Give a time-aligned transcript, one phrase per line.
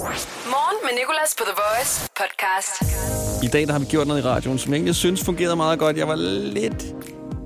[0.00, 2.82] Morgen med Nicolas på The Voice podcast.
[3.44, 5.78] I dag der har vi gjort noget i radioen, som jeg egentlig synes fungerede meget
[5.78, 5.96] godt.
[5.96, 6.94] Jeg var lidt,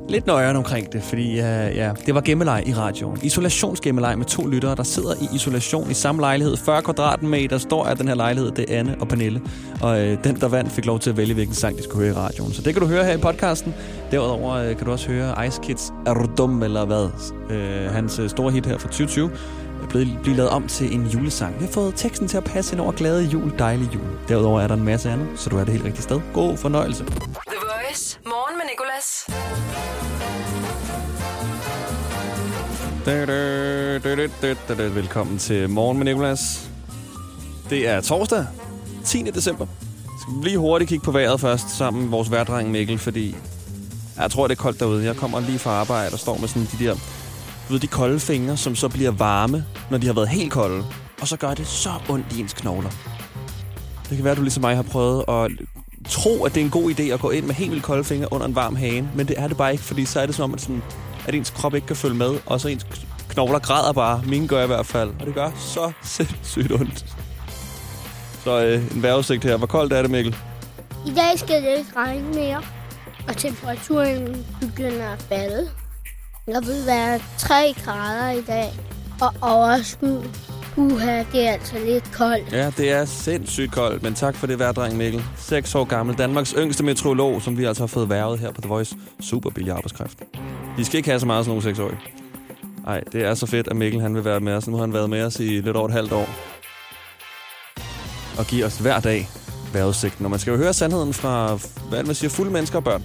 [0.08, 1.45] lidt nøjere omkring det, fordi uh,
[1.77, 3.19] ja, det var gemmeleg i radioen.
[3.23, 6.57] Isolationsgemmeleg med to lyttere, der sidder i isolation i samme lejlighed.
[6.57, 8.50] 40 kvadratmeter står af den her lejlighed.
[8.50, 9.41] Det er Anne og Pernille.
[9.82, 12.14] Og uh, den, der vandt, fik lov til at vælge, hvilken sang de skulle høre
[12.14, 12.52] i radioen.
[12.52, 13.75] Så det kan du høre her i podcasten.
[14.11, 17.09] Derudover uh, kan du også høre Ice Kids Er du dum eller hvad?
[17.50, 19.30] Uh, hans uh, store hit her fra 2020
[19.85, 21.61] er blevet blive lavet om til en julesang.
[21.61, 24.05] Vi har fået teksten til at passe ind over glade jul, dejlig jul.
[24.29, 26.20] Derudover er der en masse andet, så du er det helt rigtige sted.
[26.33, 27.05] God fornøjelse.
[27.05, 27.15] The
[27.47, 28.19] Voice.
[28.27, 29.27] Morgen med Nicolas.
[34.95, 36.70] Velkommen til Morgen med Nicolas.
[37.70, 38.47] Det er torsdag,
[39.05, 39.23] 10.
[39.23, 39.66] december.
[40.20, 43.37] Skal vi lige hurtigt kigge på vejret først, sammen med vores værdreng Mikkel, fordi
[44.16, 45.05] jeg tror, det er koldt derude.
[45.05, 46.97] Jeg kommer lige fra arbejde og står med sådan de der
[47.68, 50.84] du ved, de kolde fingre, som så bliver varme, når de har været helt kolde.
[51.20, 52.91] Og så gør det så ondt i ens knogler.
[54.09, 55.50] Det kan være, at du ligesom mig har prøvet at
[56.08, 58.33] tro, at det er en god idé at gå ind med helt vildt kolde fingre
[58.33, 59.11] under en varm hane.
[59.14, 60.83] Men det er det bare ikke, fordi så er det som om, at, sådan,
[61.27, 62.39] at ens krop ikke kan følge med.
[62.47, 62.86] Og så ens
[63.28, 64.22] knogler græder bare.
[64.27, 65.11] Mine gør i hvert fald.
[65.20, 67.17] Og det gør så sindssygt ondt.
[68.44, 69.56] Så øh, en vejrudsigt her.
[69.56, 70.36] Hvor koldt er det, Mikkel?
[71.06, 72.62] I dag skal det ikke regne mere,
[73.28, 75.70] og temperaturen begynder at falde.
[76.47, 78.73] Der vil være 3 grader i dag,
[79.20, 80.31] og overskyet.
[80.77, 82.53] Uha, det er altså lidt koldt.
[82.53, 85.25] Ja, det er sindssygt koldt, men tak for det værdreng Mikkel.
[85.36, 88.69] 6 år gammel, Danmarks yngste meteorolog, som vi altså har fået værvet her på The
[88.69, 88.97] Voice.
[89.20, 90.19] Super billig arbejdskraft.
[90.77, 91.91] De skal ikke have så meget som nogle 6 år.
[92.86, 94.69] Nej, det er så fedt, at Mikkel han vil være med os.
[94.69, 96.29] Nu har han været med os i lidt over et halvt år.
[98.39, 99.29] Og giver os hver dag
[99.73, 100.25] vejrudsigten.
[100.25, 101.58] Og man skal jo høre sandheden fra,
[101.89, 103.03] hvad man siger, fulde mennesker og børn.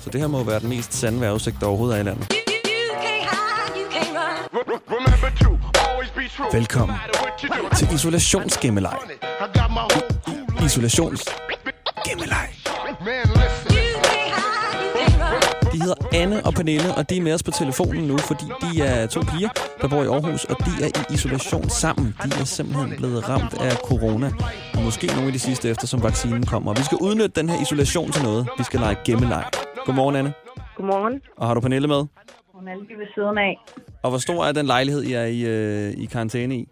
[0.00, 2.39] Så det her må være den mest sande vejrudsigt, der overhovedet er i landet.
[6.52, 6.96] Velkommen
[7.76, 8.96] til isolationsgemmeleg.
[10.64, 12.48] Isolationsgemmeleg.
[15.72, 18.82] De hedder Anne og Pernille, og de er med os på telefonen nu, fordi de
[18.82, 19.48] er to piger,
[19.80, 22.16] der bor i Aarhus, og de er i isolation sammen.
[22.24, 24.30] De er simpelthen blevet ramt af corona.
[24.74, 26.74] Og måske nogle af de sidste efter, som vaccinen kommer.
[26.74, 28.48] Vi skal udnytte den her isolation til noget.
[28.58, 29.44] Vi skal lege gemmeleg.
[29.86, 30.32] Godmorgen, Anne.
[30.76, 31.20] Godmorgen.
[31.38, 32.04] Og har du Pernille med?
[32.60, 33.58] Hun er lige ved siden af.
[34.02, 36.68] Og hvor stor er den lejlighed, I er i, øh, i karantæne i?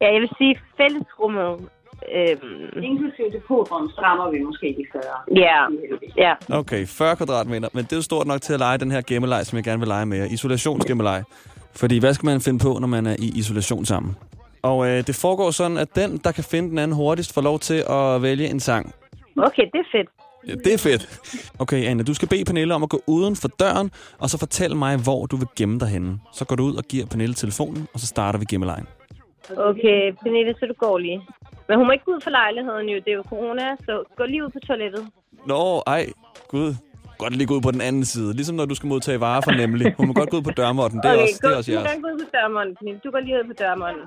[0.00, 1.68] Ja, jeg vil sige fællesrummet.
[2.16, 5.02] Øhm, Inklusive depotrum strammer vi måske de 40.
[5.46, 5.58] ja,
[6.16, 6.58] ja.
[6.60, 7.68] Okay, 40 kvadratmeter.
[7.72, 9.78] Men det er jo stort nok til at lege den her gemmeleg, som jeg gerne
[9.78, 10.24] vil lege med jer.
[10.24, 11.22] Isolationsgemmeleg.
[11.76, 14.16] Fordi hvad skal man finde på, når man er i isolation sammen?
[14.62, 17.58] Og øh, det foregår sådan, at den, der kan finde den anden hurtigst, får lov
[17.58, 18.94] til at vælge en sang.
[19.36, 20.08] Okay, det er fedt.
[20.48, 21.20] Ja, det er fedt.
[21.58, 24.76] Okay, Anne, du skal bede Pernille om at gå uden for døren, og så fortælle
[24.76, 26.18] mig, hvor du vil gemme dig henne.
[26.32, 28.86] Så går du ud og giver Pernille telefonen, og så starter vi gemmelejen.
[29.56, 31.20] Okay, Pernille, så du går lige.
[31.68, 32.96] Men hun må ikke gå ud for lejligheden jo.
[33.04, 35.06] Det er jo corona, så gå lige ud på toilettet.
[35.46, 36.06] Nå, ej,
[36.48, 36.74] gud.
[37.18, 38.34] Godt lige gå ud på den anden side.
[38.34, 39.94] Ligesom når du skal modtage varer fra nemlig.
[39.98, 41.00] Hun må godt gå ud på dørmåtten.
[41.00, 41.92] Det er okay, også, gå, det er også du jeres.
[41.92, 43.00] kan gå ud på dørmånden, Pernille.
[43.04, 44.02] Du går lige ud på dørmånden.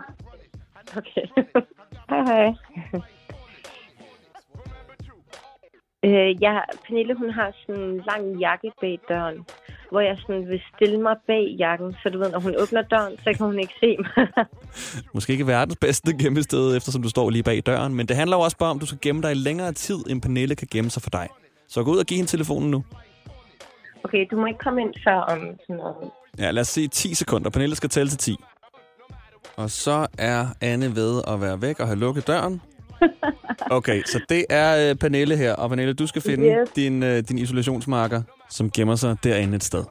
[0.98, 1.26] Okay.
[2.10, 3.02] hej, hej.
[6.06, 9.46] Øh, ja, Pernille, hun har sådan en lang jakke bag døren,
[9.92, 13.18] hvor jeg sådan vil stille mig bag jakken, så du ved, når hun åbner døren,
[13.18, 14.28] så kan hun ikke se mig.
[15.14, 17.96] Måske ikke verdens bedste gemmested, eftersom du står lige bag døren.
[17.96, 20.00] Men det handler jo også bare om, at du skal gemme dig i længere tid,
[20.10, 21.28] end Pernille kan gemme sig for dig.
[21.68, 22.84] Så gå ud og giv hende telefonen nu.
[24.04, 26.12] okay, du må ikke komme ind før om sådan noget.
[26.40, 27.50] Ja, lad os se 10 sekunder.
[27.50, 28.36] Pernille skal tælle til 10.
[29.56, 32.62] Og så er Anne ved at være væk og have lukket døren.
[33.72, 35.54] Okay, så det er øh, Pernille her.
[35.56, 36.70] Og Pernille, du skal finde Yes.
[36.76, 39.84] din, øh, din isolationsmarker, som gemmer sig derinde et sted.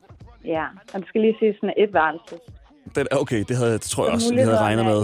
[0.44, 0.64] Ja,
[0.94, 2.34] og du skal lige sige sådan et værelse.
[2.94, 5.00] Den, okay, det havde, tror jeg også, vi havde regnet med.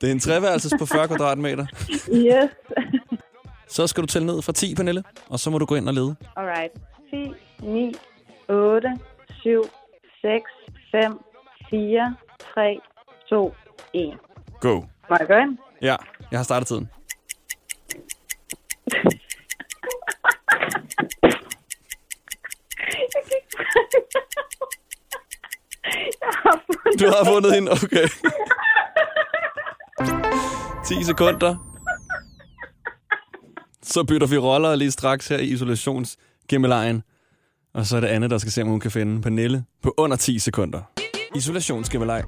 [0.00, 1.66] Det er en treværelses på 40 kvadratmeter.
[2.14, 2.50] Yes.
[3.68, 5.94] Så skal du tælle ned fra 10, Pernille, og så må du gå ind og
[5.94, 6.14] lede.
[6.36, 6.72] Alright.
[7.10, 7.32] 10,
[7.66, 7.94] 9,
[8.48, 8.88] 8,
[9.40, 9.62] 7,
[10.20, 10.42] 6,
[10.90, 11.18] 5,
[11.70, 12.14] 4,
[12.54, 12.78] 3,
[13.30, 13.54] 2,
[13.94, 14.12] 1.
[14.60, 14.74] Go.
[15.10, 15.58] Må jeg gå ind?
[15.82, 15.96] Ja,
[16.30, 16.88] jeg har startet tiden.
[26.20, 28.08] Jeg har fundet Du har fundet hende, okay.
[30.86, 31.56] 10 sekunder.
[33.82, 37.02] Så bytter vi roller lige straks her i isolationsgemmelejen.
[37.74, 40.16] Og så er det Anne, der skal se, om hun kan finde Pernille på under
[40.16, 40.82] 10 sekunder.
[41.34, 42.22] Isolationsgemmelej.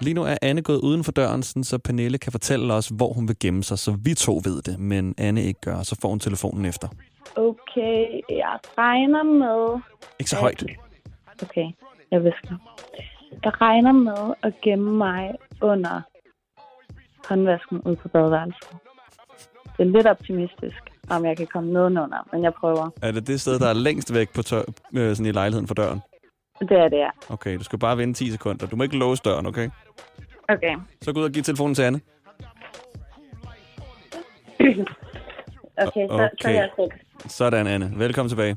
[0.00, 3.28] Lige nu er Anne gået uden for døren, så Pernille kan fortælle os, hvor hun
[3.28, 5.82] vil gemme sig, så vi to ved det, men Anne ikke gør.
[5.82, 6.88] Så får hun telefonen efter.
[7.36, 9.80] Okay, jeg regner med...
[10.18, 10.64] Ikke så højt.
[11.42, 11.66] Okay,
[12.10, 12.56] jeg visker.
[13.44, 16.00] Jeg regner med at gemme mig under
[17.28, 18.68] håndvasken ud på badeværelset.
[19.76, 22.90] Det er lidt optimistisk, om jeg kan komme nedenunder, men jeg prøver.
[23.02, 24.62] Er det det sted, der er længst væk på tør,
[24.94, 26.00] øh, sådan i lejligheden for døren?
[26.60, 27.08] Det er det, ja.
[27.28, 28.66] Okay, du skal bare vente 10 sekunder.
[28.66, 29.70] Du må ikke låse døren, okay?
[30.48, 30.76] Okay.
[31.02, 32.00] Så gå ud og giv telefonen til Anne.
[35.86, 36.54] Okay, så, så er Okay.
[36.54, 36.88] jeg tryg.
[37.26, 37.92] Sådan, Anne.
[37.96, 38.56] Velkommen tilbage.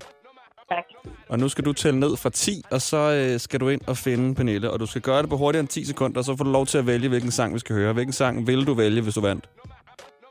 [0.69, 0.83] Tak.
[1.29, 2.97] Og nu skal du tælle ned fra 10, og så
[3.33, 4.71] øh, skal du ind og finde Pernille.
[4.71, 6.65] Og du skal gøre det på hurtigere end 10 sekunder, og så får du lov
[6.65, 7.93] til at vælge, hvilken sang vi skal høre.
[7.93, 9.49] Hvilken sang vil du vælge, hvis du vandt?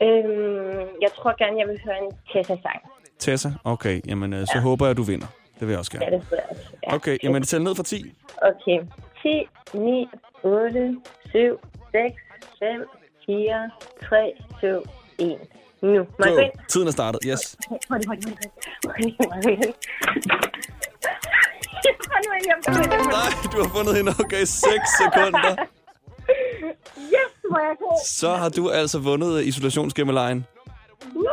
[0.01, 2.79] Øhm, jeg tror gerne, jeg vil høre en Tessa-sang.
[3.19, 3.51] Tessa?
[3.63, 5.27] Okay, jamen øh, så håber jeg, du vinder.
[5.61, 6.17] Det vil jeg også Ja, gerne.
[6.17, 6.61] det tror jeg også.
[6.87, 6.95] Ja.
[6.95, 8.13] Okay, jamen tæl ned fra 10.
[8.41, 8.79] Okay.
[9.21, 9.47] 10,
[9.77, 10.07] 9,
[10.43, 10.97] 8,
[11.31, 11.59] 7,
[11.91, 12.15] 6,
[12.59, 12.85] 5,
[13.25, 13.69] 4,
[14.09, 14.83] 3, 2,
[15.19, 15.37] 1.
[15.81, 16.03] Nu.
[16.17, 16.37] Go.
[16.67, 17.57] Tiden er startet, yes.
[17.89, 17.99] Nej,
[23.53, 24.11] du har fundet hende.
[24.19, 24.49] Okay, 6
[25.01, 25.55] sekunder.
[26.97, 27.99] Yes, hvor er jeg god.
[28.05, 30.45] Så har du altså vundet isolationsgemmelejen.
[31.15, 31.25] Woo!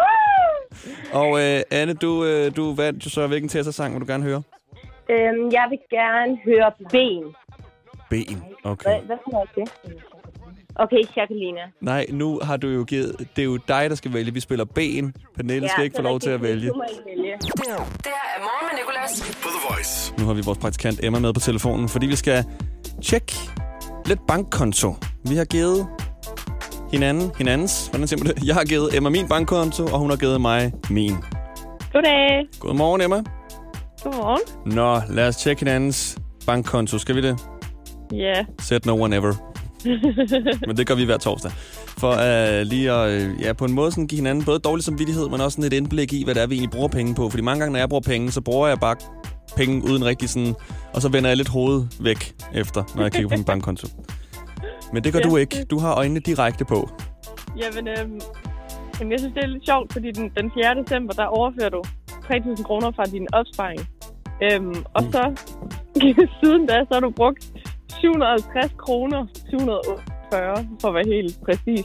[1.13, 3.27] Og øh, Anne, du, øh, du vandt jo så.
[3.27, 4.43] Hvilken Tessa-sang vil du gerne høre?
[5.11, 7.25] Øhm, jeg vil gerne høre Ben.
[8.11, 8.43] Ben.
[8.65, 8.91] Okay.
[8.91, 10.03] Hvad, hvad for noget er det?
[10.75, 11.61] Okay, Jacqueline.
[11.81, 13.17] Nej, nu har du jo givet...
[13.37, 14.33] Det er jo dig, der skal vælge.
[14.35, 15.15] Vi spiller ben.
[15.37, 16.69] Pernille skal ikke få lov til at vælge.
[16.69, 17.33] Du må ikke vælge.
[17.41, 19.39] Det her er morgen med Nicolas.
[19.43, 20.15] På The Voice.
[20.19, 22.45] Nu har vi vores praktikant Emma med på telefonen, fordi vi skal
[23.03, 23.33] tjekke
[24.07, 24.95] lidt bankkonto.
[25.29, 25.87] Vi har givet
[26.91, 28.47] hinanden, hinandens, hvordan siger man det?
[28.47, 31.17] Jeg har givet Emma min bankkonto, og hun har givet mig min.
[31.93, 32.47] Goddag.
[32.61, 33.23] Godmorgen, Emma.
[34.03, 34.75] Godmorgen.
[34.75, 36.99] Nå, lad os tjekke hinandens bankkonto.
[36.99, 37.39] Skal vi det?
[38.13, 38.45] Ja.
[38.61, 39.35] Set no one ever.
[40.67, 41.51] men det gør vi hver torsdag.
[41.99, 45.29] For uh, lige at uh, ja, på en måde sådan give hinanden både dårlig samvittighed,
[45.29, 47.31] men også sådan et indblik i, hvad det er, vi egentlig bruger penge på.
[47.31, 48.97] Fordi mange gange, når jeg bruger penge, så bruger jeg bare
[49.57, 50.55] penge uden rigtig sådan...
[50.93, 53.89] Og så vender jeg lidt hovedet væk efter, når jeg kigger på min bankkonto.
[54.93, 55.65] Men det gør Ja, du ikke.
[55.65, 56.89] Du har øjnene direkte på.
[57.59, 58.21] Jamen, øhm,
[58.99, 60.83] jamen, jeg synes, det er lidt sjovt, fordi den, den 4.
[60.83, 63.81] december, der overfører du 3.000 kroner fra din opsparing.
[64.43, 65.13] Øhm, og Mm.
[65.13, 65.23] så
[66.43, 67.43] siden da, så har du brugt
[68.01, 71.85] 750 kroner, 748 for at være helt præcis,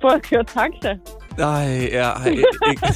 [0.00, 0.92] for at køre taxa.
[1.38, 2.86] Nej, jeg ikke, ikke,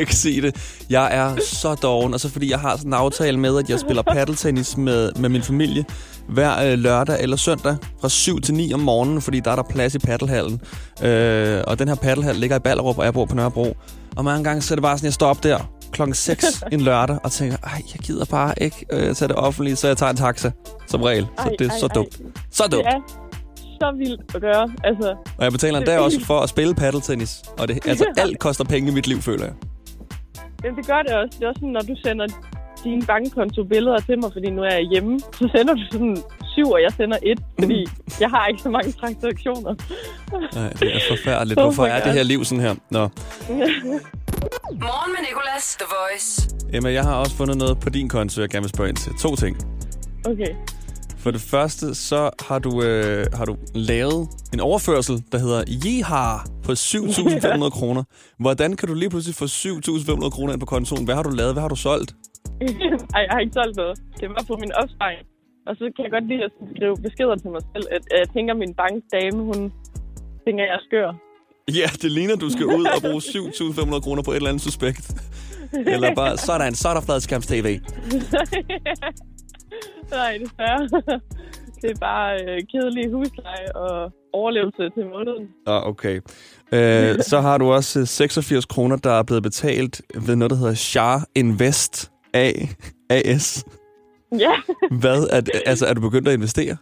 [0.00, 0.84] ikke sige det.
[0.90, 3.78] Jeg er så doven, og så fordi jeg har sådan en aftale med, at jeg
[3.80, 5.84] spiller paddeltennis med, med min familie
[6.28, 9.62] hver øh, lørdag eller søndag fra 7 til 9 om morgenen, fordi der er der
[9.62, 10.60] plads i paddelhallen.
[11.02, 13.76] Øh, og den her paddelhal ligger i Ballerup, og jeg bor på Nørrebro.
[14.16, 15.58] Og mange gange så er det bare sådan, jeg står op der
[15.92, 19.76] klokken 6 en lørdag og tænker, ej, jeg gider bare ikke øh, tage det offentlige,
[19.76, 20.50] så jeg tager en taxa
[20.86, 21.26] som regel.
[21.38, 21.92] Så Ej, det er ej, så ej.
[21.94, 22.20] dumt.
[22.50, 22.86] Så Det dumt.
[22.86, 23.00] er
[23.80, 24.70] så vildt at gøre.
[24.84, 27.42] Altså, Og jeg betaler endda også for at spille paddeltennis.
[27.58, 29.54] Og det, altså, alt koster penge i mit liv, føler jeg.
[30.64, 31.38] Jamen, det gør det også.
[31.38, 32.26] Det er også sådan, når du sender
[32.84, 36.16] dine bankkonto-billeder til mig, fordi nu er jeg hjemme, så sender du sådan
[36.54, 37.86] syv, og jeg sender et, fordi
[38.20, 39.74] jeg har ikke så mange transaktioner.
[40.54, 41.58] Nej, det er forfærdeligt.
[41.60, 42.74] Oh Hvorfor er det her liv sådan her?
[42.90, 42.98] Nå,
[44.86, 45.76] Morgen med Nicolas.
[45.80, 46.50] The Voice.
[46.72, 49.12] Emma, jeg har også fundet noget på din konto, jeg gerne vil spørge ind til.
[49.20, 49.56] To ting.
[50.26, 50.54] Okay.
[51.18, 56.38] For det første, så har du, øh, har du lavet en overførsel, der hedder Yeehaw
[56.64, 58.02] på 7.500 kroner.
[58.38, 61.04] Hvordan kan du lige pludselig få 7.500 kroner ind på kontoen?
[61.04, 61.52] Hvad har du lavet?
[61.52, 62.14] Hvad har du solgt?
[63.14, 63.94] Ej, jeg har ikke solgt noget.
[64.20, 65.22] Det var på min opsparing.
[65.68, 68.28] Og så kan jeg godt lide at skrive beskeder til mig selv, at at jeg
[68.34, 69.60] tænker, at min bankdame, hun
[70.44, 71.08] tænker, at jeg er skør.
[71.80, 75.06] Ja, det ligner, du skal ud og bruge 7.500 kroner på et eller andet suspekt.
[75.94, 77.68] Eller bare, sådan, så er der fladskærms-tv.
[80.10, 80.88] Nej, desværre.
[81.82, 85.48] Det er bare øh, kedelig husleje og overlevelse til måneden.
[85.66, 86.20] Ah, okay.
[86.72, 90.56] Øh, så har du også øh, 86 kroner, der er blevet betalt ved noget, der
[90.56, 92.52] hedder Char Invest A
[93.10, 93.64] AS.
[94.38, 94.52] Ja,
[94.90, 95.22] Hvad?
[95.30, 96.76] Er, altså, er du begyndt at investere?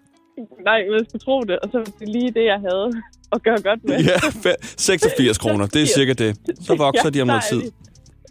[0.65, 1.59] nej, jeg skulle tro det.
[1.59, 2.91] Og så var det lige det, jeg havde
[3.33, 3.99] at gøre godt med.
[3.99, 5.67] Ja, fe- 86 kroner.
[5.67, 6.37] Det er cirka det.
[6.61, 7.63] Så vokser de om noget tid.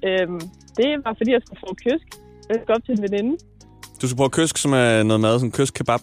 [0.06, 0.40] Øhm,
[0.78, 2.08] det var, fordi jeg skulle få kysk.
[2.50, 3.38] Jeg skulle op til en veninde.
[4.02, 6.00] Du skal prøve kysk, som er noget mad, sådan kysk kebab.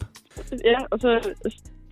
[0.64, 1.08] Ja, og så,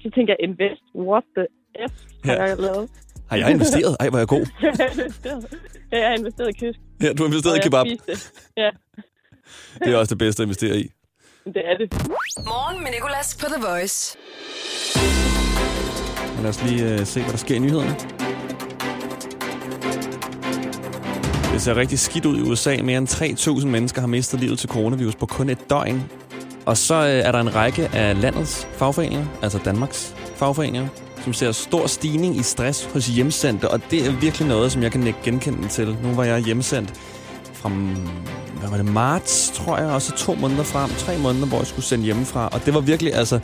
[0.03, 1.47] så tænker jeg, invest, what the
[1.91, 1.93] F
[2.25, 2.43] har Ja.
[2.43, 2.91] jeg lavet?
[3.31, 3.97] Har jeg investeret?
[4.01, 4.47] Ej, hvor er jeg god.
[4.63, 5.47] Jeg har investeret,
[5.93, 6.79] ja, jeg har investeret i kysk.
[7.03, 7.87] Ja, du har investeret i kebab.
[8.57, 8.71] Ja,
[9.85, 10.91] Det er også det bedste at investere i.
[11.45, 11.93] det er det.
[12.47, 14.17] Morgen med Nicolas på The Voice.
[16.43, 17.97] Lad os lige uh, se, hvad der sker i nyhederne.
[21.53, 22.77] Det ser rigtig skidt ud i USA.
[22.83, 23.09] Mere end
[23.61, 26.11] 3.000 mennesker har mistet livet til coronavirus på kun et døgn.
[26.67, 30.89] Og så uh, er der en række af landets fagforeninger, altså Danmarks fagforeninger,
[31.25, 33.69] som ser stor stigning i stress hos hjemsendte.
[33.69, 35.97] Og det er virkelig noget, som jeg kan genkende til.
[36.03, 37.01] Nu var jeg hjemsendt
[37.61, 37.69] fra
[38.61, 41.67] hvad var det, marts, tror jeg, og så to måneder frem, tre måneder, hvor jeg
[41.67, 42.49] skulle sende hjemmefra.
[42.53, 43.41] Og det var virkelig, altså,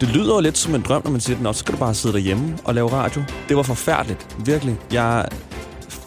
[0.00, 1.94] Det lyder jo lidt som en drøm, når man siger at så skal du bare
[1.94, 3.22] sidde derhjemme og lave radio.
[3.48, 4.76] Det var forfærdeligt, virkelig.
[4.92, 5.28] Jeg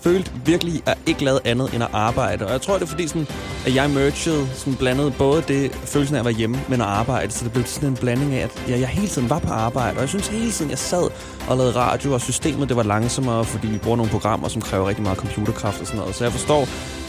[0.03, 2.45] følte virkelig, at jeg ikke lavede andet end at arbejde.
[2.45, 3.27] Og jeg tror, det er fordi, sådan,
[3.65, 7.31] at jeg mergede, sådan blandede både det følelsen af at være hjemme, men at arbejde.
[7.31, 9.95] Så det blev sådan en blanding af, at jeg, jeg hele tiden var på arbejde.
[9.95, 11.09] Og jeg synes hele tiden, jeg sad
[11.49, 14.87] og lavede radio, og systemet det var langsommere, fordi vi bruger nogle programmer, som kræver
[14.87, 16.15] rigtig meget computerkraft og sådan noget.
[16.15, 16.67] Så jeg forstår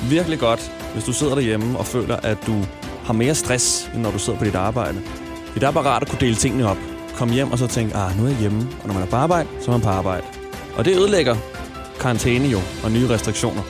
[0.08, 2.64] virkelig godt, hvis du sidder derhjemme og føler, at du
[3.04, 5.00] har mere stress, end når du sidder på dit arbejde.
[5.54, 6.76] Det er bare rart at kunne dele tingene op.
[7.14, 8.68] Kom hjem og så tænke, ah, nu er jeg hjemme.
[8.82, 10.24] Og når man er på arbejde, så er man på arbejde.
[10.76, 11.36] Og det ødelægger
[12.00, 13.62] karantæne jo, og nye restriktioner.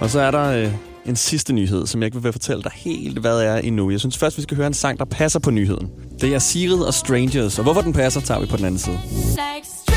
[0.00, 0.72] Og så er der øh,
[1.06, 3.90] en sidste nyhed, som jeg ikke vil fortælle dig helt, hvad er endnu.
[3.90, 5.90] Jeg synes først, vi skal høre en sang, der passer på nyheden.
[6.20, 8.98] Det er Sirid og Strangers, og hvorfor den passer, tager vi på den anden side.
[9.12, 9.87] Like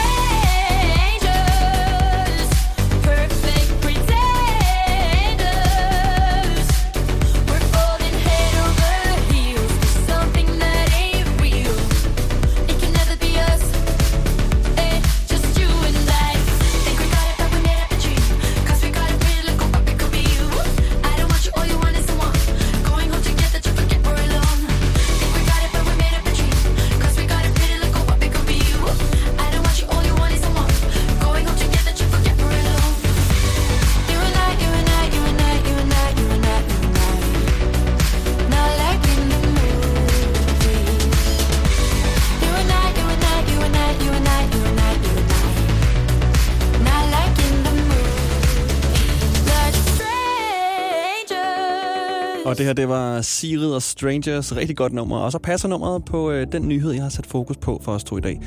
[52.51, 54.55] Og det her, det var Sirid og Strangers.
[54.55, 55.17] Rigtig godt nummer.
[55.17, 58.03] Og så passer nummeret på øh, den nyhed, jeg har sat fokus på for os
[58.03, 58.41] to i dag.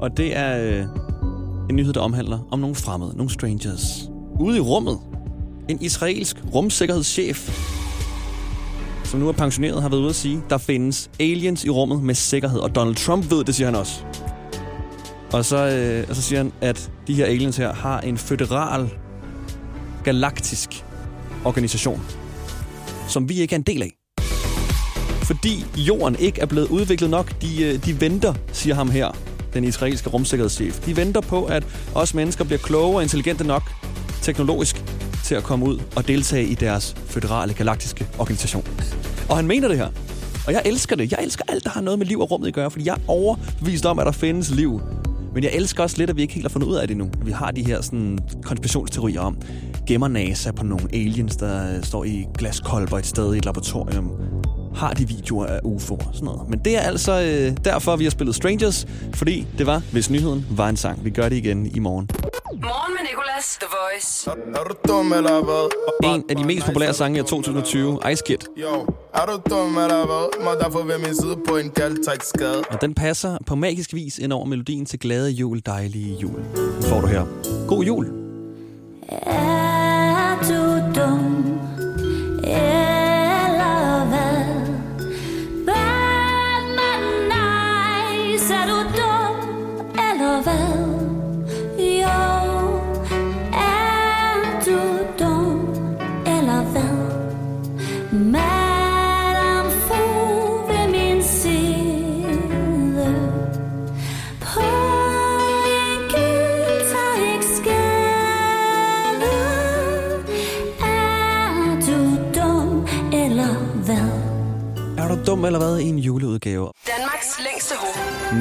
[0.00, 0.84] Og det er øh,
[1.70, 4.10] en nyhed, der omhandler om nogle fremmede, nogle strangers.
[4.40, 4.98] Ude i rummet.
[5.68, 7.50] En israelsk rumsikkerhedschef,
[9.04, 12.14] som nu er pensioneret, har været ude at sige, der findes aliens i rummet med
[12.14, 12.58] sikkerhed.
[12.58, 14.00] Og Donald Trump ved det, siger han også.
[15.32, 18.90] Og så, øh, og så siger han, at de her aliens her har en føderal,
[20.04, 20.84] galaktisk
[21.44, 22.02] organisation
[23.08, 23.92] som vi ikke er en del af.
[25.22, 27.42] Fordi jorden ikke er blevet udviklet nok.
[27.42, 29.10] De, øh, de venter, siger ham her,
[29.54, 30.80] den israelske rumsikkerhedschef.
[30.80, 33.62] De venter på, at os mennesker bliver kloge og intelligente nok
[34.22, 34.84] teknologisk
[35.24, 38.64] til at komme ud og deltage i deres føderale galaktiske organisation.
[39.28, 39.88] Og han mener det her.
[40.46, 41.12] Og jeg elsker det.
[41.12, 43.00] Jeg elsker alt, der har noget med liv og rummet at gøre, fordi jeg er
[43.08, 44.80] overbevist om, at der findes liv.
[45.36, 47.10] Men jeg elsker også lidt, at vi ikke helt har fundet ud af det nu.
[47.24, 49.38] Vi har de her sådan, konspirationsteorier om,
[49.86, 54.10] gemmer NASA på nogle aliens, der står i glaskolber et sted i et laboratorium.
[54.76, 56.48] Har de videoer af UFO'er sådan noget.
[56.48, 60.46] Men det er altså øh, derfor, vi har spillet Strangers, fordi det var, hvis nyheden
[60.50, 61.04] var en sang.
[61.04, 62.08] Vi gør det igen i morgen.
[62.52, 64.30] Morgen med Nicolas, The Voice.
[64.54, 65.70] Er du dum eller hvad?
[66.14, 68.36] En af de mest populære sange i 2020, Ice Kid.
[68.62, 70.44] Jo, er du dum eller hvad?
[70.44, 71.72] Må derfor ved min side på en
[72.20, 72.62] skade.
[72.70, 76.40] Og den passer på magisk vis ind over melodien til glade jul, dejlige jul.
[76.56, 77.24] Den får du her.
[77.68, 78.06] God jul.
[79.26, 81.55] Er du dum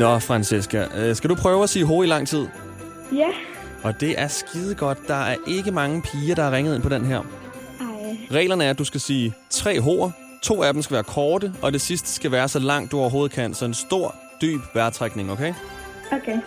[0.05, 0.87] Nå, Francesca.
[0.97, 2.47] Øh, skal du prøve at sige ho i lang tid?
[3.15, 3.27] Ja.
[3.83, 5.07] Og det er skide godt.
[5.07, 7.19] Der er ikke mange piger, der har ringet ind på den her.
[7.19, 8.17] Ej.
[8.31, 10.11] Reglerne er, at du skal sige tre h'er.
[10.41, 13.31] To af dem skal være korte, og det sidste skal være så langt du overhovedet
[13.31, 13.53] kan.
[13.53, 15.53] Så en stor, dyb vejrtrækning, okay?
[16.11, 16.37] Okay.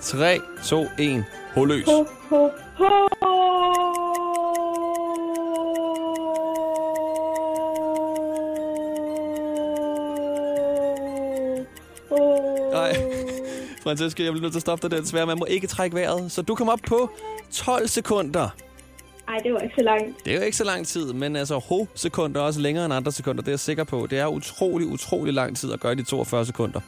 [0.00, 1.24] 3, 2, 1.
[1.54, 1.84] Ho løs.
[1.86, 4.07] Ho, ho, ho.
[12.72, 12.92] Nej,
[13.82, 15.26] Francesca, jeg bliver nødt til at stoppe dig der desværre.
[15.26, 17.10] Man må ikke trække vejret, så du kommer op på
[17.52, 18.48] 12 sekunder.
[19.28, 20.24] Ej, det var ikke så langt.
[20.24, 23.12] Det er jo ikke så lang tid, men altså ho-sekunder er også længere end andre
[23.12, 23.42] sekunder.
[23.42, 24.06] Det er jeg sikker på.
[24.10, 26.80] Det er utrolig, utrolig lang tid at gøre de 42 sekunder.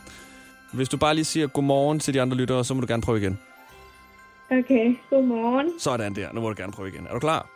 [0.72, 3.18] Hvis du bare lige siger godmorgen til de andre lyttere, så må du gerne prøve
[3.18, 3.38] igen.
[4.50, 5.72] Okay, godmorgen.
[5.78, 6.32] Sådan der.
[6.32, 7.06] Nu må du gerne prøve igen.
[7.06, 7.46] Er du klar?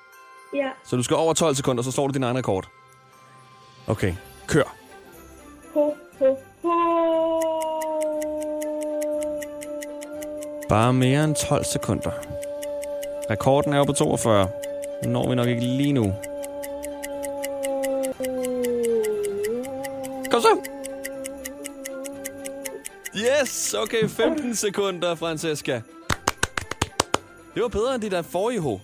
[0.55, 0.71] Ja.
[0.85, 2.69] Så du skal over 12 sekunder, så slår du din egen rekord.
[3.87, 4.15] Okay,
[4.47, 4.77] kør.
[5.75, 6.37] Ho, ho.
[10.69, 12.11] Bare mere end 12 sekunder.
[13.31, 14.49] Rekorden er jo på 42.
[15.03, 16.15] Den når vi nok ikke lige nu.
[20.31, 20.59] Kom så!
[23.17, 25.83] Yes, okay, 15 sekunder, Francesca.
[27.55, 28.79] Det var bedre end de der forrige ho.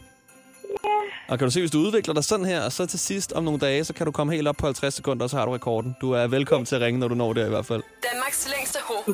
[1.29, 3.45] Og kan du se, hvis du udvikler dig sådan her, og så til sidst om
[3.45, 5.53] nogle dage, så kan du komme helt op på 50 sekunder, og så har du
[5.53, 5.97] rekorden.
[6.01, 7.83] Du er velkommen til at ringe, når du når der i hvert fald.
[8.13, 9.13] Danmarks længste ho.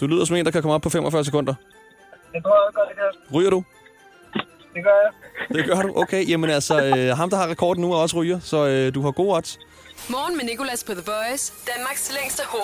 [0.00, 1.54] Du lyder som en, der kan komme op på 45 sekunder.
[2.32, 3.34] Det tror jeg godt, det kan.
[3.38, 3.64] Ryger du?
[4.74, 5.12] Det gør jeg.
[5.56, 5.92] Det gør du?
[5.96, 9.02] Okay, jamen altså, øh, ham der har rekorden nu er også ryger, så øh, du
[9.02, 9.58] har gode odds.
[10.08, 11.52] Morgen med Nicolas på The Voice.
[11.76, 12.58] Danmarks længste ho.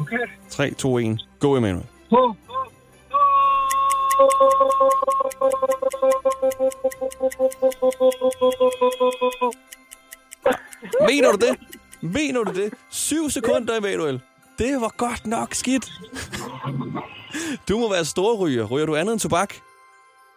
[0.00, 0.16] Okay.
[0.50, 1.18] 3, 2, 1.
[1.40, 1.86] Go, Emmanuel.
[2.10, 2.32] Ho.
[11.08, 11.56] Mener du det?
[12.00, 12.72] Mener du det?
[12.90, 14.20] 7 sekunder, Emanuel.
[14.58, 15.92] Det var godt nok skidt.
[17.68, 18.64] Du må være storryger.
[18.64, 19.54] Ryger du andet end tobak?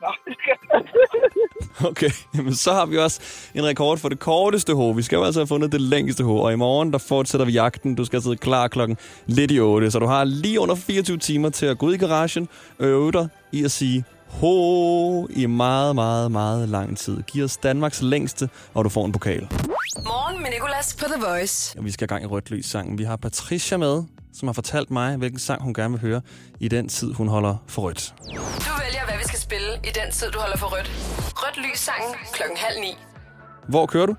[0.02, 1.88] Nå, det skal jeg.
[1.90, 3.22] Okay, jamen så har vi også
[3.54, 4.90] en rekord for det korteste ho.
[4.90, 7.52] Vi skal jo altså have fundet det længste ho, og i morgen der fortsætter vi
[7.52, 7.96] jagten.
[7.96, 11.50] Du skal sidde klar klokken lidt i 8, så du har lige under 24 timer
[11.50, 12.50] til at gå ud i garagen
[12.80, 17.24] og øve dig i at sige ho i meget, meget, meget lang tid.
[17.24, 19.48] Giv os Danmarks længste, og du får en pokal.
[20.06, 21.80] Morgen med Nicolas på The Voice.
[21.80, 22.98] Og vi skal i gang i rødt lys sangen.
[22.98, 26.22] Vi har Patricia med, som har fortalt mig, hvilken sang hun gerne vil høre
[26.60, 28.14] i den tid, hun holder for rødt.
[28.36, 28.42] Du
[29.48, 30.90] spille i den tid, du holder for rødt.
[31.42, 32.92] Rødt lys sangen klokken halv ni.
[33.68, 34.16] Hvor kører du?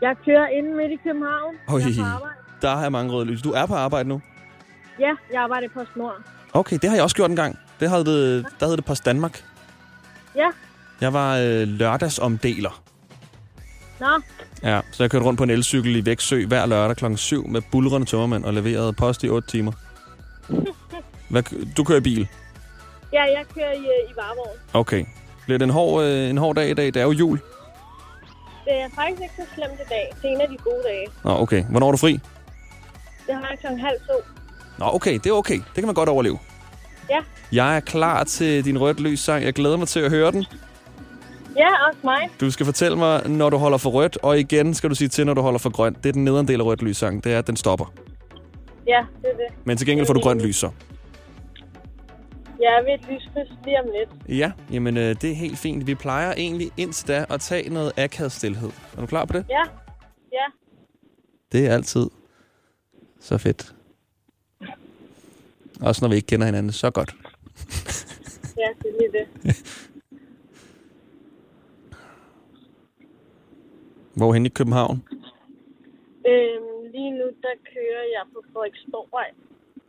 [0.00, 1.54] Jeg kører inde midt i København.
[1.68, 2.32] Oj, Jeg er
[2.62, 3.42] der er mange røde lys.
[3.42, 4.20] Du er på arbejde nu?
[5.00, 6.14] Ja, jeg arbejder på Snor.
[6.52, 7.58] Okay, det har jeg også gjort en gang.
[7.80, 9.44] Det havde det, der hed det Post Danmark.
[10.36, 10.48] Ja,
[11.00, 12.82] Jeg var øh, lørdagsomdeler.
[14.00, 14.06] nå,
[14.62, 17.16] Ja, så jeg kørte rundt på en elcykel i Væksø hver lørdag kl.
[17.16, 19.72] 7 med bulrende tømmermænd og leverede post i 8 timer.
[21.30, 21.42] Hvad,
[21.76, 22.28] du kører bil?
[23.12, 24.58] Ja, jeg kører i, øh, i varevogn.
[24.74, 25.04] Okay.
[25.44, 26.86] Bliver det en hård, øh, en hård dag i dag?
[26.86, 27.40] Det er jo jul.
[28.64, 30.12] Det er faktisk ikke så slemt i dag.
[30.22, 31.06] Det er en af de gode dage.
[31.24, 31.64] Nå, okay.
[31.64, 32.12] Hvornår er du fri?
[33.26, 34.14] Det har jeg klokken halv to.
[34.78, 35.14] Nå, okay.
[35.14, 35.54] Det er okay.
[35.54, 36.38] Det kan man godt overleve.
[37.10, 37.18] Ja,
[37.52, 39.44] Jeg er klar til din rødt lys sang.
[39.44, 40.44] Jeg glæder mig til at høre den.
[41.56, 42.28] ja, også mig.
[42.40, 45.26] Du skal fortælle mig, når du holder for rødt, og igen skal du sige til,
[45.26, 46.02] når du holder for grønt.
[46.02, 47.24] Det er den nederen del af rødt lys sang.
[47.24, 47.92] Det er, at den stopper.
[48.86, 49.54] Ja, det er det.
[49.64, 50.70] Men til gengæld får du grønt lys så.
[52.62, 54.38] Er ved et lyskryds lige om lidt.
[54.38, 55.86] Ja, jamen øh, det er helt fint.
[55.86, 58.70] Vi plejer egentlig indtil da at tage noget akavet stillhed.
[58.96, 59.46] Er du klar på det?
[59.48, 59.62] Ja,
[60.32, 60.44] ja.
[61.52, 62.06] Det er altid
[63.20, 63.74] så fedt.
[65.80, 67.14] Også når vi ikke kender hinanden så godt.
[68.58, 69.26] Ja, det er lige det.
[74.16, 75.02] Hvor hen i København?
[76.26, 79.26] Øhm, lige nu, der kører jeg på Frederiksborgvej.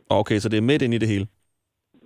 [0.08, 1.26] Okay, så det er midt ind i det hele.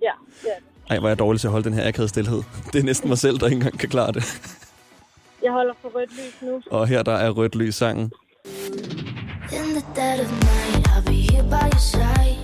[0.01, 0.11] Ja,
[0.43, 0.63] det er det.
[0.89, 2.43] Ej, hvor er jeg dårlig til at holde den her akavet stillhed.
[2.73, 4.23] Det er næsten mig selv, der ikke engang kan klare det.
[5.43, 6.61] Jeg holder for rødt lys nu.
[6.71, 8.11] Og her der er rødt lys sangen.
[9.51, 12.37] In the dead of night, I'll be here by your side.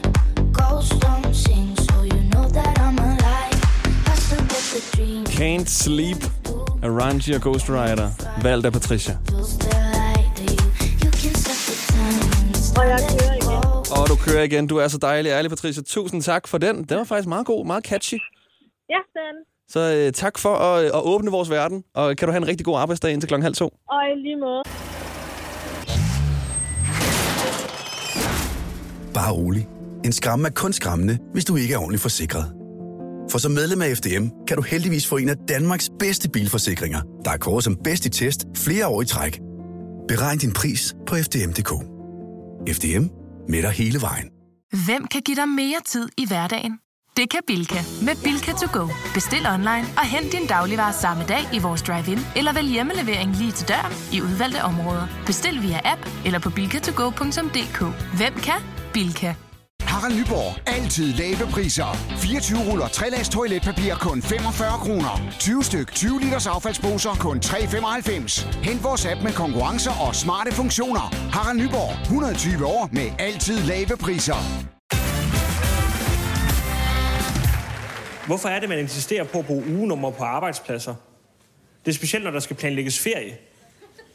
[0.53, 3.59] Ghosts don't sing, so you know that I'm alive.
[4.07, 5.23] I still get the dream.
[5.25, 6.23] Can't Sleep
[7.35, 8.09] og Ghost Rider.
[8.43, 9.17] Valgt af Patricia.
[9.29, 9.83] Feels there
[14.25, 14.67] kører igen.
[14.67, 15.83] Du er så dejlig ærlig, Patricia.
[15.83, 16.83] Tusind tak for den.
[16.83, 18.17] Den var faktisk meget god, meget catchy.
[18.89, 19.35] Ja, den.
[19.69, 21.83] Så øh, tak for at, at åbne vores verden.
[21.95, 23.65] Og kan du have en rigtig god arbejdsdag indtil klokken halv to.
[23.65, 24.63] Og i lige måde.
[29.13, 29.67] Bare rolig.
[30.05, 32.53] En skræmme er kun skræmmende, hvis du ikke er ordentligt forsikret.
[33.31, 37.31] For som medlem af FDM kan du heldigvis få en af Danmarks bedste bilforsikringer, der
[37.31, 39.41] er kåret som bedst i test flere år i træk.
[40.07, 41.71] Beregn din pris på FDM.dk.
[42.75, 44.29] FDM med dig hele vejen.
[44.85, 46.79] Hvem kan give dig mere tid i hverdagen?
[47.17, 47.81] Det kan Bilka.
[48.01, 48.87] Med Bilka to go.
[49.13, 53.51] Bestil online og hent din dagligvarer samme dag i vores drive-in, eller vælg hjemmelevering lige
[53.51, 55.07] til døren i udvalgte områder.
[55.25, 57.79] Bestil via app eller på bilkatogo.dk.
[58.17, 58.59] Hvem kan?
[58.93, 59.33] Bilka.
[59.87, 60.59] Harald Nyborg.
[60.67, 61.95] Altid lave priser.
[62.17, 65.13] 24 ruller 3 lags toiletpapir kun 45 kroner.
[65.39, 68.63] 20 styk 20 liters affaldsposer kun 3,95.
[68.63, 71.05] Hent vores app med konkurrencer og smarte funktioner.
[71.31, 72.01] Harald Nyborg.
[72.01, 74.39] 120 år med altid lave priser.
[78.27, 80.95] Hvorfor er det, man insisterer på at bruge ugenummer på arbejdspladser?
[81.85, 83.37] Det er specielt, når der skal planlægges ferie.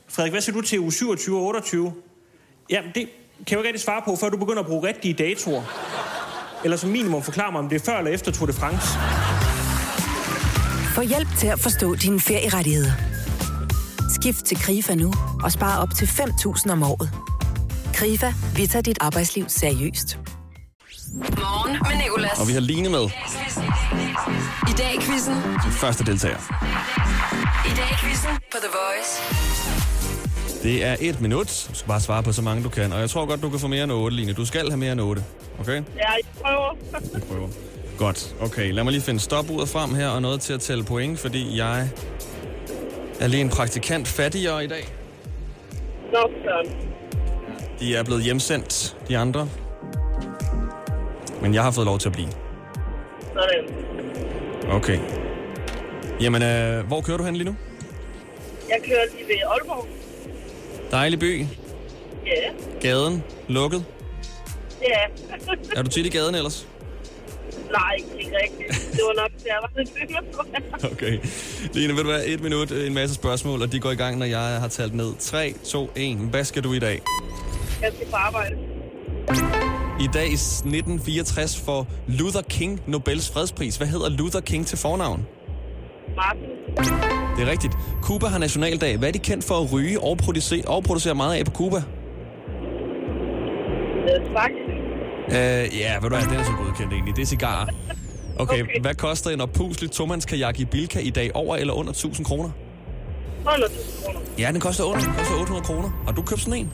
[0.08, 1.92] Frederik, hvad siger du til uge 27 og 28?
[2.70, 3.08] Jamen, det
[3.46, 5.62] kan jeg jo ikke rigtig svare på, før du begynder at bruge rigtige datoer.
[6.64, 8.88] Eller som minimum forklare mig, om det er før eller efter Tour de France.
[10.94, 12.92] Få hjælp til at forstå dine ferierettigheder.
[14.20, 17.10] Skift til KRIFA nu og spar op til 5.000 om året.
[17.94, 20.18] KRIFA, vi tager dit arbejdsliv seriøst.
[21.14, 22.40] Morgen med Nicolas.
[22.40, 23.04] Og vi har Line med,
[24.68, 25.34] I dag i quizzen.
[25.62, 26.38] som første deltager.
[27.66, 29.77] I dag i quizzen på The Voice.
[30.62, 31.66] Det er et minut.
[31.70, 32.92] Du skal bare svare på så mange du kan.
[32.92, 34.32] Og jeg tror godt, du kan få mere end 8, Line.
[34.32, 35.24] Du skal have mere end 8.
[35.60, 35.72] Okay?
[35.72, 36.76] Ja, jeg prøver.
[37.12, 37.48] Jeg prøver.
[37.98, 38.34] Godt.
[38.40, 41.58] Okay, lad mig lige finde stopuret frem her og noget til at tælle point, fordi
[41.58, 41.88] jeg
[43.20, 44.84] er lige en praktikant fattigere i dag.
[46.12, 46.30] Nå.
[47.80, 49.48] De er blevet hjemsendt, de andre.
[51.42, 52.28] Men jeg har fået lov til at blive.
[53.32, 53.74] Sådan.
[54.70, 54.98] Okay.
[56.20, 57.56] Jamen, øh, hvor kører du hen lige nu?
[58.68, 59.97] Jeg kører lige ved Aalborg.
[60.90, 61.46] Dejlig by.
[62.26, 63.22] Ja, Gaden.
[63.48, 63.84] Lukket.
[64.82, 65.00] ja.
[65.76, 66.66] Er du tit i gaden ellers?
[67.70, 68.92] Nej, ikke rigtigt.
[68.92, 71.18] Det var nok, jeg var lidt Okay.
[71.72, 72.24] Line, ved du hvad?
[72.26, 75.14] Et minut, en masse spørgsmål, og de går i gang, når jeg har talt ned.
[75.20, 76.16] 3, 2, 1.
[76.16, 77.00] Hvad skal du i dag?
[77.82, 78.56] Jeg skal på arbejde.
[80.00, 83.76] I dag i 1964 får Luther King Nobels fredspris.
[83.76, 85.26] Hvad hedder Luther King til fornavn?
[86.22, 86.50] Martin.
[87.36, 87.74] Det er rigtigt.
[88.02, 88.98] Cuba har nationaldag.
[88.98, 91.76] Hvad er de kendt for at ryge og producere, og producere meget af på Cuba?
[94.08, 94.50] Øh, tak.
[95.28, 97.16] Øh, ja, ved du hvad, den er så godkendt egentlig.
[97.16, 97.66] Det er cigarer.
[98.38, 98.80] Okay, okay.
[98.80, 101.30] hvad koster en oppuslig tomandskajak i Bilka i dag?
[101.34, 102.50] Over eller under 1000 kroner?
[103.46, 104.20] 100.000 kroner.
[104.38, 105.00] Ja, den koster under.
[105.00, 106.02] Den koster 800 kroner.
[106.04, 106.72] Har du købt sådan en?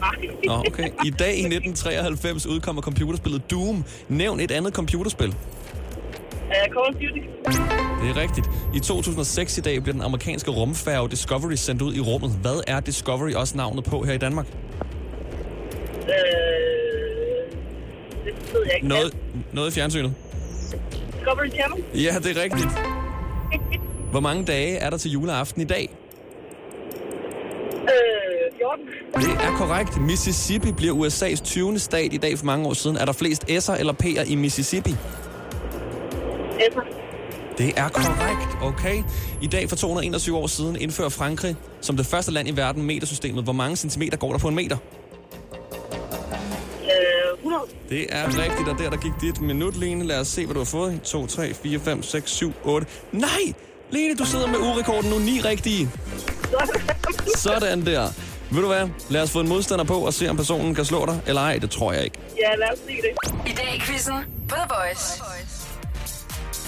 [0.00, 0.10] Nej.
[0.44, 0.88] Nå, okay.
[1.04, 3.84] I dag i 1993 udkommer computerspillet Doom.
[4.08, 5.28] Nævn et andet computerspil.
[5.28, 5.34] Uh,
[6.50, 7.93] Call of Duty.
[8.04, 8.50] Det er rigtigt.
[8.74, 12.30] I 2006 i dag bliver den amerikanske rumfærge Discovery sendt ud i rummet.
[12.30, 14.46] Hvad er Discovery også navnet på her i Danmark?
[14.46, 16.14] Øh,
[18.24, 18.88] det ved jeg ikke.
[18.88, 19.16] Noget,
[19.52, 20.14] noget i fjernsynet?
[21.12, 21.84] Discovery Channel.
[21.94, 22.68] Ja, det er rigtigt.
[24.12, 25.96] Hvor mange dage er der til juleaften i dag?
[27.72, 28.86] Øh, 14.
[29.14, 30.00] Det er korrekt.
[30.00, 31.78] Mississippi bliver USA's 20.
[31.78, 32.96] stat i dag for mange år siden.
[32.96, 34.90] Er der flest S'er eller P'er i Mississippi?
[36.68, 37.03] Esser.
[37.58, 39.02] Det er korrekt, okay.
[39.42, 43.44] I dag for 221 år siden indfører Frankrig som det første land i verden metersystemet.
[43.44, 44.76] Hvor mange centimeter går der på en meter?
[46.82, 47.62] Øh, 100.
[47.88, 50.04] Det er rigtigt, og der, der gik dit minut, Lene.
[50.04, 51.02] Lad os se, hvad du har fået.
[51.02, 52.86] 2, 3, 4, 5, 6, 7, 8.
[53.12, 53.28] Nej!
[53.90, 55.18] Lene, du sidder med urekorden nu.
[55.18, 55.90] Ni rigtige.
[57.36, 58.08] Sådan der.
[58.50, 58.88] Ved du hvad?
[59.08, 61.58] Lad os få en modstander på og se, om personen kan slå dig, eller ej.
[61.58, 62.18] Det tror jeg ikke.
[62.38, 63.50] Ja, lad os se det.
[63.50, 64.14] I dag i quizzen
[64.48, 65.22] på The Voice.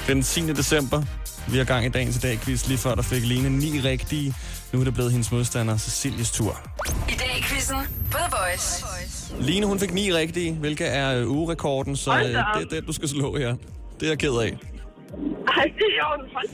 [0.06, 0.40] Den 10.
[0.52, 1.02] december.
[1.50, 2.66] Vi har gang i dagens i dag quiz.
[2.68, 4.34] Lige før der fik Line ni rigtige.
[4.72, 6.60] Nu er det blevet hendes modstander, Cecilies tur.
[7.08, 7.76] I dag i quizzen
[8.10, 8.84] på The Voice.
[9.40, 12.60] Line, hun fik ni rigtige, hvilket er øh, ugerekorden, så øh, Hold da op.
[12.60, 13.54] det er det, du skal slå her.
[14.00, 14.56] Det er jeg ked af.
[15.56, 16.48] Ej, det er jo en hold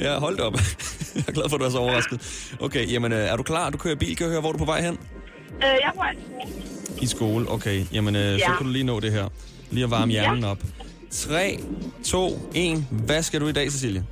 [0.00, 0.04] da.
[0.10, 0.54] Ja, hold da op.
[1.14, 2.50] jeg er glad for, at du er så overrasket.
[2.60, 3.70] Okay, jamen øh, er du klar?
[3.70, 4.94] Du kører bil, kan jeg høre, hvor er du på vej hen?
[4.94, 7.02] Øh, jeg er på vej til skole.
[7.02, 7.84] I skole, okay.
[7.92, 8.38] Jamen, øh, ja.
[8.38, 8.56] så Ja.
[8.56, 9.28] kan du lige nå det her.
[9.70, 10.58] Lige at varme hjernen op.
[11.10, 11.58] 3,
[12.04, 12.86] 2, 1.
[12.90, 14.04] Hvad skal du i dag, Cecilie?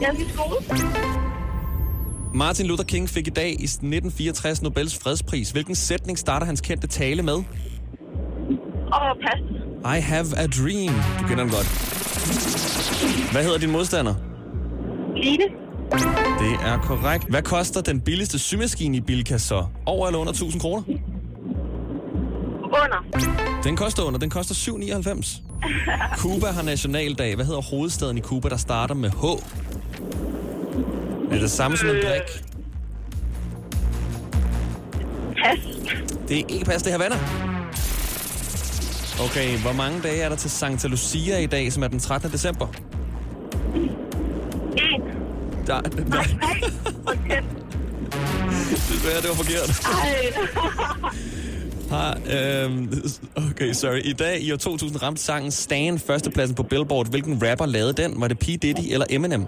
[0.00, 0.86] Jeg skal i skole.
[2.34, 5.50] Martin Luther King fik i dag i 1964 Nobels fredspris.
[5.50, 7.34] Hvilken sætning starter hans kendte tale med?
[8.92, 9.40] Og pas.
[9.98, 10.94] I have a dream.
[11.20, 11.92] Du kender den godt.
[13.32, 14.14] Hvad hedder din modstander?
[15.16, 15.42] Line.
[16.38, 17.24] Det er korrekt.
[17.30, 19.64] Hvad koster den billigste symaskine i Bilka så?
[19.86, 20.82] Over eller under 1000 kroner?
[23.64, 24.18] Den koster under.
[24.18, 25.40] Den koster 7,99.
[26.22, 27.34] Cuba har nationaldag.
[27.34, 29.24] Hvad hedder hovedstaden i Cuba, der starter med H?
[31.34, 32.44] Er det samme som en drik?
[35.44, 35.58] Pas.
[36.28, 37.20] Det er ikke pas, det her vandet.
[39.30, 42.32] Okay, hvor mange dage er der til Santa Lucia i dag, som er den 13.
[42.32, 42.66] december?
[43.74, 43.90] En.
[45.66, 45.90] Der, der,
[48.88, 49.86] Desværre, det var forkert.
[49.86, 50.32] Ej.
[51.92, 52.92] Har, øhm,
[53.36, 54.00] okay, sorry.
[54.04, 57.10] I dag i år 2000 ramte sangen Stan førstepladsen på Billboard.
[57.10, 58.20] Hvilken rapper lavede den?
[58.20, 58.46] Var det P.
[58.46, 59.40] Diddy eller Eminem?
[59.40, 59.46] Øh,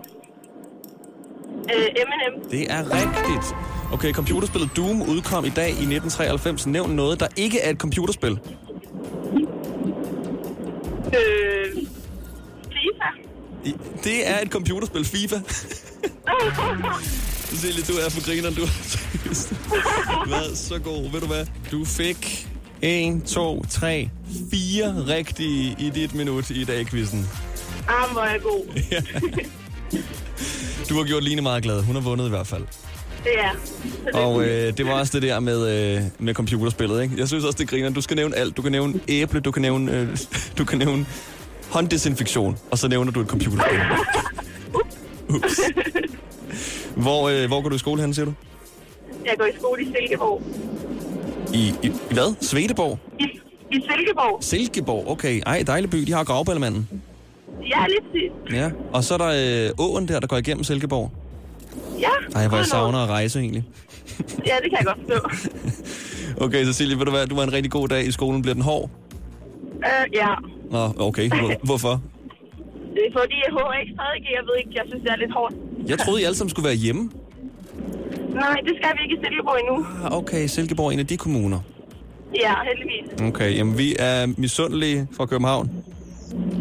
[1.80, 2.50] M&M.
[2.50, 3.54] Det er rigtigt.
[3.92, 6.66] Okay, computerspillet Doom udkom i dag i 1993.
[6.66, 8.32] Nævn noget, der ikke er et computerspil.
[8.32, 8.38] Øh,
[12.68, 13.08] FIFA.
[14.04, 15.36] Det er et computerspil, FIFA.
[17.54, 19.54] Cecilie, du er for grineren, du seriøst.
[20.26, 21.12] Hvad så god.
[21.12, 21.46] Ved du hvad?
[21.72, 22.48] Du fik
[22.82, 24.10] 1, 2, 3,
[24.50, 27.28] 4 rigtige i dit minut i dag, quizzen.
[27.88, 28.64] Ah, hvor er god.
[28.92, 29.00] Ja.
[30.88, 31.82] Du har gjort Line meget glad.
[31.82, 32.62] Hun har vundet i hvert fald.
[33.24, 34.18] Det er.
[34.18, 37.14] Og øh, det var også det der med, øh, med computerspillet, ikke?
[37.18, 37.90] Jeg synes også, det griner.
[37.90, 38.56] Du skal nævne alt.
[38.56, 40.18] Du kan nævne æble, du kan nævne, øh,
[40.58, 41.06] du kan nævne
[41.70, 43.78] hånddesinfektion, og så nævner du et computerspil.
[45.36, 45.60] Ups.
[46.96, 48.32] Hvor, øh, hvor går du i skole hen, siger du?
[49.24, 50.42] Jeg går i skole i Silkeborg.
[51.54, 52.34] I, i, i hvad?
[52.40, 52.98] Svedeborg?
[53.20, 53.24] I,
[53.70, 54.38] i Silkeborg.
[54.44, 55.40] Silkeborg, okay.
[55.46, 55.96] Ej, dejlig by.
[55.98, 56.88] De har gravballemanden.
[57.62, 58.56] Ja, lidt sidst.
[58.60, 58.70] Ja.
[58.92, 61.10] Og så er der øh, åen der, der går igennem Silkeborg.
[62.00, 62.08] Ja.
[62.34, 63.64] Ej, hvor jeg savner at rejse egentlig.
[64.46, 65.28] Ja, det kan jeg godt forstå.
[66.44, 67.26] Okay, Cecilie, ved du hvad?
[67.26, 68.42] Du var en rigtig god dag i skolen.
[68.42, 68.90] Bliver den hård?
[69.76, 70.28] Uh, ja,
[70.70, 71.28] Nå, okay.
[71.28, 71.90] Hvor- Hvorfor?
[72.94, 74.20] det er fordi, jeg ikke stadig.
[74.38, 75.54] Jeg ved ikke, jeg synes, det er lidt hårdt.
[75.88, 77.10] Jeg troede, I alle sammen skulle være hjemme.
[78.34, 79.86] Nej, det skal vi ikke i Silkeborg endnu.
[80.04, 81.60] Ah, Okay, Silkeborg er en af de kommuner.
[82.40, 83.22] Ja, heldigvis.
[83.34, 85.70] Okay, jamen vi er misundelige fra København.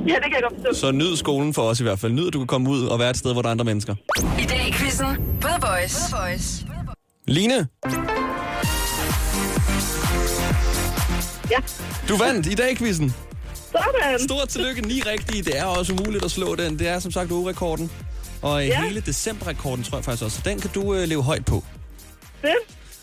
[0.07, 0.79] Ja, det kan jeg godt forstå.
[0.87, 2.11] Så nyd skolen for os i hvert fald.
[2.11, 3.95] Nyd, at du kan komme ud og være et sted, hvor der er andre mennesker.
[4.39, 5.05] I dag i quizzen
[5.41, 5.97] The Voice.
[6.09, 6.65] The Voice.
[7.27, 7.67] Line,
[11.51, 11.57] Ja.
[12.09, 13.13] du vandt i dag quizzen.
[13.71, 14.19] Sådan.
[14.19, 15.43] Stort tillykke, ni rigtige.
[15.43, 16.79] Det er også umuligt at slå den.
[16.79, 17.91] Det er som sagt ugerekorden.
[18.43, 18.67] Og ja.
[18.67, 18.83] Ja.
[18.87, 20.37] hele decemberrekorden tror jeg faktisk også.
[20.37, 21.63] Så den kan du øh, leve højt på.
[22.41, 22.55] Det.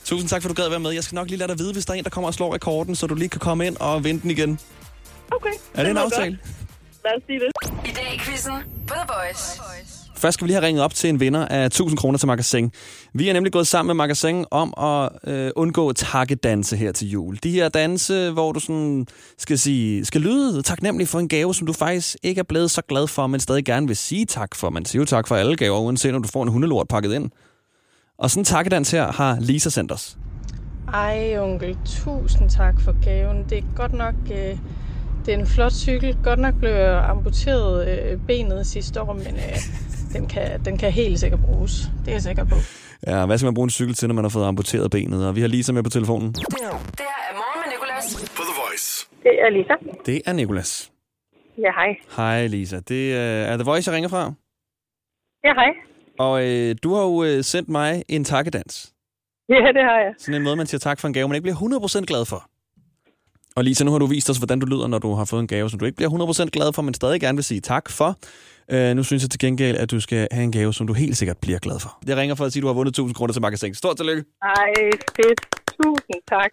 [0.05, 0.91] Tusind tak, for at du gad være med.
[0.91, 2.55] Jeg skal nok lige lade dig vide, hvis der er en, der kommer og slår
[2.55, 4.59] rekorden, så du lige kan komme ind og vinde den igen.
[5.33, 5.51] Okay.
[5.75, 6.39] Er det en lyder aftale?
[6.43, 7.05] godt.
[7.05, 7.91] Lad os sige det.
[7.91, 8.53] I dag i quizzen
[8.87, 10.00] på The Voice.
[10.21, 12.73] Først skal vi lige have ringet op til en vinder af 1000 kroner til Magasin.
[13.15, 17.39] Vi er nemlig gået sammen med Magasin om at øh, undgå takkedanse her til jul.
[17.43, 19.07] De her danse, hvor du sådan
[19.39, 22.83] skal, sige, skal lyde taknemmelig for en gave, som du faktisk ikke er blevet så
[22.83, 24.71] glad for, men stadig gerne vil sige tak for.
[24.71, 27.31] Man siger jo tak for alle gaver, uanset om du får en hundelort pakket ind.
[28.19, 30.17] Og sådan en takkedans her har Lisa sendt os.
[30.95, 33.45] Ej, onkel, tusind tak for gaven.
[33.51, 34.15] Det er godt nok...
[34.33, 34.59] Øh,
[35.27, 36.17] det er en flot cykel.
[36.25, 39.57] Godt nok blev jeg amputeret øh, benet sidste år, men øh,
[40.13, 41.73] den, kan, den kan helt sikkert bruges.
[42.05, 42.57] Det er jeg sikker på.
[43.07, 45.27] Ja, hvad skal man bruge en cykel til, når man har fået amputeret benet?
[45.29, 46.33] Og vi har Lisa med på telefonen.
[46.33, 46.69] Det her
[47.31, 48.07] er morgen med Nicolas.
[48.37, 49.09] På The Voice.
[49.23, 49.75] Det er Lisa.
[50.07, 50.93] Det er Nikolas.
[51.59, 51.91] Ja, hej.
[52.17, 52.77] Hej Lisa.
[52.89, 54.33] Det øh, er The Voice, jeg ringer fra.
[55.45, 55.71] Ja, hej.
[56.19, 58.93] Og øh, du har jo øh, sendt mig en takkedans.
[59.49, 60.13] Ja, det har jeg.
[60.19, 62.51] Sådan en måde, man siger tak for en gave, man ikke bliver 100% glad for.
[63.57, 65.47] Og Lisa, nu har du vist os, hvordan du lyder, når du har fået en
[65.55, 68.11] gave, som du ikke bliver 100% glad for, men stadig gerne vil sige tak for.
[68.75, 71.17] Øh, nu synes jeg til gengæld, at du skal have en gave, som du helt
[71.17, 71.91] sikkert bliver glad for.
[72.09, 73.75] Jeg ringer for at sige, at du har vundet 1000 kroner til magasin.
[73.75, 74.23] Stort tillykke.
[74.43, 74.73] Ej,
[75.17, 75.41] fedt.
[75.83, 76.53] Tusind tak.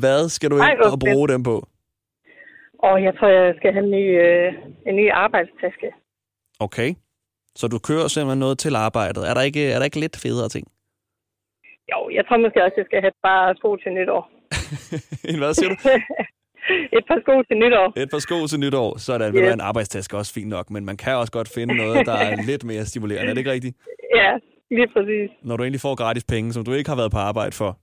[0.00, 1.56] Hvad skal du Ej, ind og bruge dem på?
[2.88, 4.48] Og jeg tror, jeg skal have en ny, øh,
[4.88, 5.88] en ny arbejdstaske.
[6.60, 6.90] Okay.
[7.60, 9.22] Så du kører simpelthen noget til arbejdet.
[9.30, 10.66] Er der ikke, er der ikke lidt federe ting?
[11.92, 14.37] Jo, jeg tror måske også, jeg skal have par sko til nytår.
[15.24, 15.76] En hvad siger du?
[16.98, 17.92] et par sko til nytår.
[18.02, 19.40] Et par sko til nytår, så der Yes.
[19.42, 19.54] yes.
[19.54, 22.64] en arbejdstaske også fint nok, men man kan også godt finde noget, der er lidt
[22.64, 23.30] mere stimulerende.
[23.30, 23.76] Er det ikke rigtigt?
[24.14, 24.30] Ja,
[24.70, 25.30] lige præcis.
[25.42, 27.78] Når du egentlig får gratis penge, som du ikke har været på arbejde for.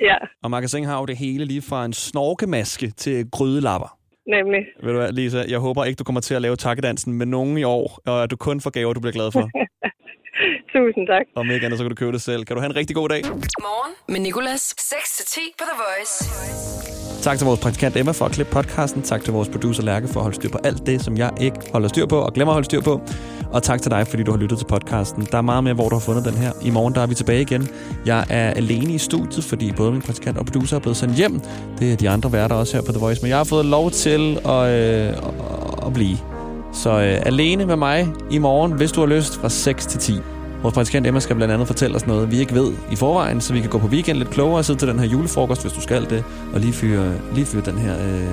[0.00, 3.98] Ja, Og magasin har jo det hele lige fra en snorkemaske til grydelapper.
[4.26, 4.60] nemlig.
[4.82, 7.58] Ved du hvad, Lisa, jeg håber ikke, du kommer til at lave takkedansen med nogen
[7.58, 9.50] i år, og at du kun får gaver, du bliver glad for.
[10.72, 11.24] Tusind tak.
[11.34, 12.44] Om ikke andet, så kan du købe det selv.
[12.44, 13.22] Kan du have en rigtig god dag?
[13.68, 14.74] Morgen med Nicolas.
[14.78, 16.14] 6-10 på The Voice.
[17.22, 19.02] Tak til vores praktikant Emma for at klippe podcasten.
[19.02, 21.56] Tak til vores producer Lærke for at holde styr på alt det, som jeg ikke
[21.72, 23.00] holder styr på og glemmer at holde styr på.
[23.52, 25.26] Og tak til dig, fordi du har lyttet til podcasten.
[25.32, 26.52] Der er meget mere, hvor du har fundet den her.
[26.62, 27.68] I morgen der er vi tilbage igen.
[28.06, 31.40] Jeg er alene i studiet, fordi både min praktikant og producer er blevet sendt hjem.
[31.78, 33.22] Det er de andre værter også her på The Voice.
[33.22, 36.16] Men jeg har fået lov til at, øh, at, at blive.
[36.72, 40.12] Så øh, alene med mig i morgen, hvis du har lyst, fra 6 til 10.
[40.62, 43.52] Vores praktikant Emma skal blandt andet fortælle os noget, vi ikke ved i forvejen, så
[43.52, 45.80] vi kan gå på weekend lidt klogere og sidde til den her julefrokost, hvis du
[45.80, 48.28] skal det, og lige fyre, lige fyre den, her, øh,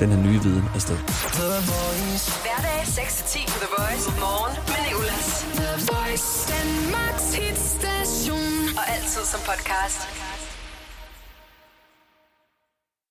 [0.00, 0.96] den her nye viden afsted.
[2.44, 4.10] Hverdag 6-10 på The Voice.
[4.20, 5.46] Morgen med Nicolas.
[5.60, 6.28] The Voice.
[6.54, 8.76] Danmarks hitstation.
[8.78, 10.27] Og altid som podcast.